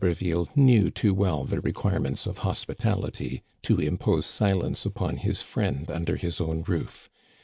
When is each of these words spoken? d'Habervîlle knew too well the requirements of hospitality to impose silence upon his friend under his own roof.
d'Habervîlle 0.03 0.47
knew 0.55 0.89
too 0.89 1.13
well 1.13 1.43
the 1.43 1.61
requirements 1.61 2.25
of 2.25 2.39
hospitality 2.39 3.43
to 3.61 3.79
impose 3.79 4.25
silence 4.25 4.83
upon 4.83 5.17
his 5.17 5.43
friend 5.43 5.91
under 5.91 6.15
his 6.15 6.41
own 6.41 6.63
roof. 6.63 7.07